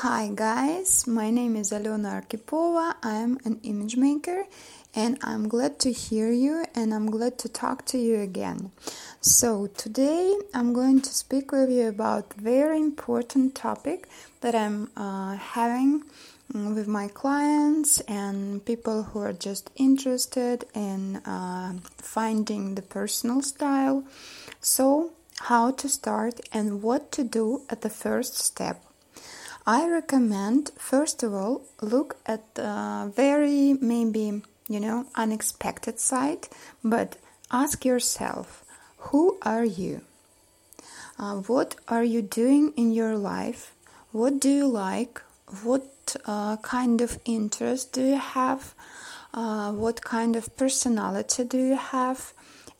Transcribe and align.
Hi 0.00 0.30
guys, 0.34 1.06
my 1.06 1.30
name 1.30 1.56
is 1.56 1.70
Alena 1.70 2.20
Arkhipova. 2.20 2.96
I'm 3.02 3.38
an 3.46 3.60
image 3.62 3.96
maker 3.96 4.44
and 4.94 5.16
I'm 5.22 5.48
glad 5.48 5.78
to 5.80 5.90
hear 5.90 6.30
you 6.30 6.66
and 6.74 6.92
I'm 6.92 7.10
glad 7.10 7.38
to 7.38 7.48
talk 7.48 7.86
to 7.86 7.96
you 7.96 8.20
again. 8.20 8.72
So, 9.22 9.68
today 9.68 10.36
I'm 10.52 10.74
going 10.74 11.00
to 11.00 11.08
speak 11.08 11.50
with 11.50 11.70
you 11.70 11.88
about 11.88 12.34
very 12.34 12.76
important 12.76 13.54
topic 13.54 14.06
that 14.42 14.54
I'm 14.54 14.90
uh, 14.98 15.36
having 15.36 16.04
mm, 16.52 16.74
with 16.74 16.88
my 16.88 17.08
clients 17.08 18.00
and 18.00 18.62
people 18.66 19.04
who 19.04 19.20
are 19.20 19.32
just 19.32 19.70
interested 19.76 20.66
in 20.74 21.16
uh, 21.24 21.72
finding 21.96 22.74
the 22.74 22.82
personal 22.82 23.40
style. 23.40 24.04
So, 24.60 25.12
how 25.48 25.70
to 25.70 25.88
start 25.88 26.40
and 26.52 26.82
what 26.82 27.10
to 27.12 27.24
do 27.24 27.62
at 27.70 27.80
the 27.80 27.88
first 27.88 28.36
step. 28.36 28.85
I 29.68 29.88
recommend, 29.88 30.70
first 30.78 31.24
of 31.24 31.34
all, 31.34 31.62
look 31.82 32.18
at 32.24 32.54
the 32.54 33.10
very 33.16 33.74
maybe, 33.80 34.42
you 34.68 34.78
know, 34.78 35.06
unexpected 35.16 35.98
side, 35.98 36.46
but 36.84 37.16
ask 37.50 37.84
yourself, 37.84 38.64
who 39.10 39.38
are 39.42 39.64
you? 39.64 40.02
Uh, 41.18 41.38
what 41.38 41.74
are 41.88 42.04
you 42.04 42.22
doing 42.22 42.74
in 42.76 42.92
your 42.92 43.16
life? 43.16 43.74
What 44.12 44.38
do 44.38 44.48
you 44.48 44.68
like? 44.68 45.20
What 45.64 46.14
uh, 46.26 46.58
kind 46.58 47.00
of 47.00 47.18
interest 47.24 47.92
do 47.92 48.02
you 48.02 48.18
have? 48.18 48.72
Uh, 49.34 49.72
what 49.72 50.00
kind 50.00 50.36
of 50.36 50.56
personality 50.56 51.42
do 51.42 51.58
you 51.58 51.76
have? 51.76 52.32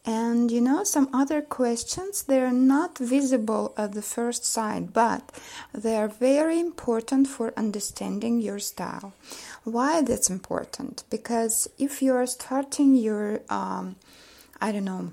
And 0.07 0.53
you 0.53 0.61
know, 0.61 0.85
some 0.85 1.09
other 1.13 1.43
questions, 1.43 2.23
they're 2.23 2.53
not 2.53 2.97
visible 2.97 3.75
at 3.77 3.93
the 3.93 4.03
first 4.03 4.45
sight, 4.45 4.93
but 4.93 5.33
they 5.75 5.97
are 5.97 6.07
very 6.07 6.61
important 6.61 7.27
for 7.27 7.53
understanding 7.57 8.41
your 8.41 8.61
style. 8.61 9.13
Why 9.65 10.03
that's 10.03 10.31
important? 10.31 11.03
Because 11.11 11.69
if 11.77 12.01
you 12.03 12.15
are 12.15 12.27
starting 12.27 12.95
your, 12.95 13.41
um, 13.51 13.97
I 14.61 14.71
don't 14.71 14.85
know, 14.85 15.11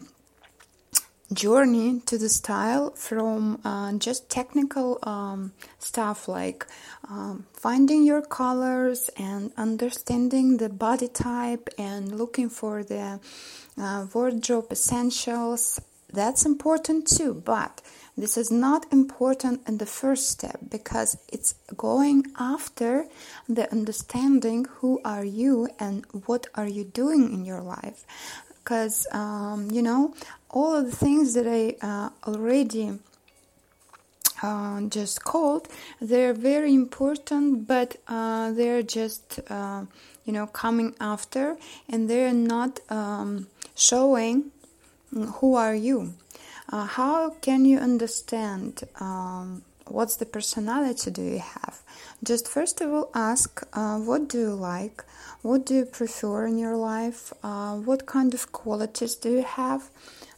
journey 1.33 2.01
to 2.05 2.17
the 2.17 2.29
style 2.29 2.91
from 2.91 3.59
uh, 3.63 3.93
just 3.93 4.29
technical 4.29 4.99
um, 5.03 5.51
stuff 5.79 6.27
like 6.27 6.65
um, 7.09 7.45
finding 7.53 8.03
your 8.03 8.21
colors 8.21 9.09
and 9.17 9.51
understanding 9.57 10.57
the 10.57 10.69
body 10.69 11.07
type 11.07 11.69
and 11.77 12.15
looking 12.17 12.49
for 12.49 12.83
the 12.83 13.19
uh, 13.77 14.05
wardrobe 14.13 14.67
essentials. 14.71 15.79
That's 16.11 16.45
important 16.45 17.07
too, 17.07 17.33
but 17.33 17.81
this 18.15 18.37
is 18.37 18.51
not 18.51 18.85
important 18.91 19.67
in 19.67 19.79
the 19.79 19.87
first 19.87 20.29
step 20.29 20.59
because 20.69 21.17
it's 21.31 21.55
going 21.75 22.25
after 22.37 23.07
the 23.49 23.71
understanding 23.71 24.65
who 24.65 25.01
are 25.03 25.25
you 25.25 25.69
and 25.79 26.05
what 26.27 26.45
are 26.53 26.67
you 26.67 26.83
doing 26.83 27.33
in 27.33 27.43
your 27.45 27.61
life 27.61 28.05
because 28.63 29.07
um, 29.11 29.69
you 29.71 29.81
know 29.81 30.13
all 30.49 30.75
of 30.75 30.85
the 30.85 30.95
things 30.95 31.33
that 31.33 31.47
I 31.47 31.75
uh, 31.85 32.09
already 32.27 32.99
uh, 34.41 34.81
just 34.81 35.23
called 35.23 35.67
they're 36.01 36.33
very 36.33 36.73
important 36.73 37.67
but 37.67 37.97
uh, 38.07 38.51
they're 38.51 38.83
just 38.83 39.39
uh, 39.49 39.85
you 40.25 40.33
know 40.33 40.47
coming 40.47 40.95
after 40.99 41.57
and 41.89 42.09
they're 42.09 42.33
not 42.33 42.79
um, 42.89 43.47
showing 43.75 44.51
who 45.13 45.55
are 45.55 45.75
you. 45.75 46.13
Uh, 46.71 46.85
how 46.85 47.31
can 47.41 47.65
you 47.65 47.77
understand 47.77 48.83
um, 48.99 49.63
what's 49.87 50.15
the 50.15 50.25
personality 50.25 51.11
do 51.11 51.21
you 51.21 51.39
have? 51.39 51.81
Just 52.23 52.47
first 52.47 52.81
of 52.81 52.91
all 52.91 53.09
ask 53.13 53.61
uh, 53.73 53.97
what 53.99 54.27
do 54.29 54.39
you 54.39 54.53
like? 54.53 55.03
What 55.41 55.65
do 55.65 55.75
you 55.75 55.85
prefer 55.85 56.47
in 56.47 56.57
your 56.57 56.75
life? 56.75 57.33
Uh, 57.43 57.75
what 57.75 58.05
kind 58.05 58.33
of 58.33 58.51
qualities 58.51 59.15
do 59.15 59.31
you 59.31 59.43
have? 59.43 59.89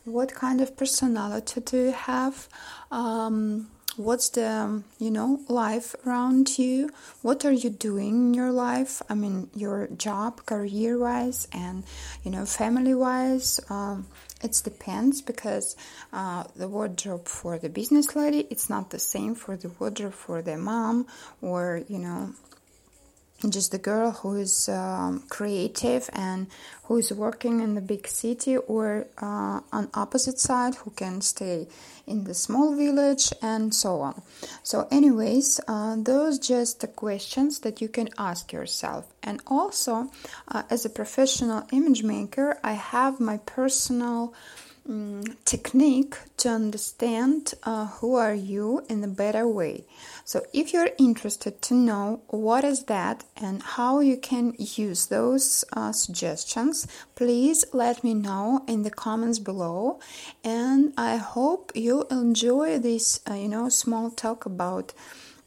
What 0.03 0.33
kind 0.33 0.61
of 0.61 0.75
personality 0.75 1.61
do 1.61 1.77
you 1.85 1.91
have? 1.91 2.47
Um, 2.91 3.69
what's 3.97 4.29
the 4.29 4.83
you 4.99 5.11
know 5.11 5.41
life 5.47 5.95
around 6.05 6.57
you? 6.57 6.89
What 7.21 7.45
are 7.45 7.51
you 7.51 7.69
doing 7.69 8.27
in 8.27 8.33
your 8.33 8.51
life? 8.51 9.01
I 9.09 9.15
mean 9.15 9.49
your 9.55 9.87
job 9.87 10.45
career 10.45 10.97
wise 10.97 11.47
and 11.51 11.83
you 12.23 12.31
know 12.31 12.45
family 12.45 12.93
wise 12.93 13.59
um, 13.69 14.07
it 14.43 14.59
depends 14.63 15.21
because 15.21 15.75
uh, 16.13 16.43
the 16.55 16.67
wardrobe 16.67 17.27
for 17.27 17.57
the 17.57 17.69
business 17.69 18.15
lady 18.15 18.47
it's 18.49 18.69
not 18.69 18.89
the 18.89 18.99
same 18.99 19.35
for 19.35 19.55
the 19.57 19.69
wardrobe 19.79 20.13
for 20.13 20.41
the 20.41 20.57
mom 20.57 21.07
or 21.41 21.81
you 21.87 21.97
know 21.97 22.33
just 23.51 23.71
the 23.71 23.77
girl 23.77 24.11
who 24.11 24.35
is 24.35 24.69
um, 24.69 25.23
creative 25.29 26.09
and 26.13 26.47
who 26.83 26.97
is 26.97 27.11
working 27.11 27.61
in 27.61 27.75
the 27.75 27.81
big 27.81 28.07
city 28.07 28.57
or 28.57 29.07
uh, 29.21 29.59
on 29.71 29.89
opposite 29.93 30.39
side 30.39 30.75
who 30.75 30.91
can 30.91 31.21
stay 31.21 31.67
in 32.05 32.25
the 32.25 32.33
small 32.33 32.75
village 32.75 33.33
and 33.41 33.73
so 33.73 34.01
on. 34.01 34.21
So 34.63 34.87
anyways 34.91 35.59
uh, 35.67 35.95
those 35.97 36.39
just 36.39 36.81
the 36.81 36.87
questions 36.87 37.59
that 37.59 37.81
you 37.81 37.87
can 37.87 38.09
ask 38.17 38.53
yourself. 38.53 39.05
And 39.23 39.41
also 39.47 40.11
uh, 40.47 40.63
as 40.69 40.85
a 40.85 40.89
professional 40.89 41.63
image 41.71 42.03
maker 42.03 42.57
i 42.63 42.73
have 42.73 43.19
my 43.19 43.37
personal 43.45 44.33
um, 44.87 45.23
technique 45.45 46.15
to 46.37 46.49
understand 46.49 47.53
uh, 47.63 47.87
who 47.87 48.15
are 48.15 48.33
you 48.33 48.83
in 48.89 49.03
a 49.03 49.07
better 49.07 49.47
way. 49.47 49.83
So 50.23 50.45
if 50.53 50.73
you're 50.73 50.91
interested 50.97 51.61
to 51.63 51.73
know 51.73 52.21
what 52.27 52.63
is 52.63 52.83
that 52.85 53.23
and 53.35 53.61
how 53.61 53.99
you 53.99 54.17
can 54.17 54.53
use 54.57 55.07
those 55.07 55.63
uh, 55.73 55.91
suggestions 55.91 56.87
please 57.15 57.65
let 57.73 58.03
me 58.03 58.13
know 58.13 58.63
in 58.67 58.83
the 58.83 58.91
comments 58.91 59.39
below. 59.39 59.99
And 60.43 60.93
i 60.97 61.17
hope 61.17 61.71
you'll 61.75 62.07
enjoy 62.07 62.79
this 62.79 63.19
uh, 63.29 63.33
you 63.33 63.47
know 63.47 63.69
small 63.69 64.11
talk 64.11 64.45
about 64.45 64.93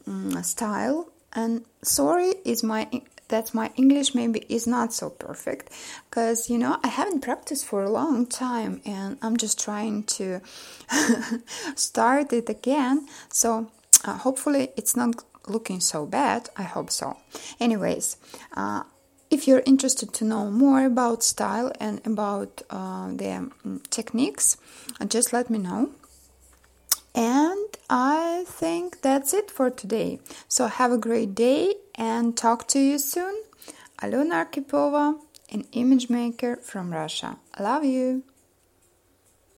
um, 0.07 0.41
style. 0.43 1.11
And 1.33 1.63
sorry 1.83 2.33
is 2.43 2.63
my 2.63 2.87
that 3.29 3.53
my 3.53 3.71
English 3.75 4.13
maybe 4.13 4.45
is 4.49 4.67
not 4.67 4.93
so 4.93 5.09
perfect 5.09 5.71
because 6.09 6.49
you 6.49 6.57
know 6.57 6.77
I 6.83 6.89
haven't 6.89 7.21
practiced 7.21 7.65
for 7.65 7.83
a 7.83 7.89
long 7.89 8.25
time 8.25 8.81
and 8.85 9.17
I'm 9.21 9.37
just 9.37 9.59
trying 9.59 10.03
to 10.17 10.41
start 11.75 12.33
it 12.33 12.49
again. 12.49 13.07
So 13.29 13.71
uh, 14.05 14.17
hopefully 14.17 14.69
it's 14.75 14.95
not 14.95 15.23
looking 15.47 15.79
so 15.79 16.05
bad. 16.05 16.49
I 16.57 16.63
hope 16.63 16.91
so. 16.91 17.17
Anyways, 17.59 18.17
uh, 18.55 18.83
if 19.29 19.47
you're 19.47 19.63
interested 19.65 20.13
to 20.13 20.25
know 20.25 20.49
more 20.49 20.85
about 20.85 21.23
style 21.23 21.71
and 21.79 22.01
about 22.05 22.61
uh, 22.69 23.11
the 23.13 23.31
um, 23.31 23.81
techniques, 23.89 24.57
uh, 24.99 25.05
just 25.05 25.33
let 25.33 25.49
me 25.49 25.59
know. 25.59 25.91
And 27.15 27.67
I 27.89 28.45
think 28.47 29.01
that's 29.01 29.33
it 29.33 29.51
for 29.51 29.69
today. 29.69 30.19
So 30.47 30.67
have 30.67 30.91
a 30.91 30.97
great 30.97 31.35
day 31.35 31.73
and 31.99 32.35
talk 32.35 32.67
to 32.69 32.79
you 32.79 32.97
soon. 32.97 33.43
Alena 34.01 34.45
Arkhipova, 34.45 35.19
an 35.51 35.65
image 35.73 36.09
maker 36.09 36.55
from 36.55 36.91
Russia. 36.91 37.37
Love 37.59 37.83
you. 37.83 38.23